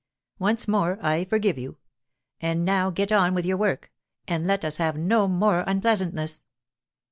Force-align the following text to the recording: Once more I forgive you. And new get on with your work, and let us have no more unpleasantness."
Once 0.39 0.67
more 0.67 0.97
I 0.99 1.25
forgive 1.25 1.59
you. 1.59 1.77
And 2.39 2.65
new 2.65 2.91
get 2.91 3.11
on 3.11 3.35
with 3.35 3.45
your 3.45 3.57
work, 3.57 3.91
and 4.27 4.47
let 4.47 4.65
us 4.65 4.77
have 4.79 4.97
no 4.97 5.27
more 5.27 5.63
unpleasantness." 5.67 6.41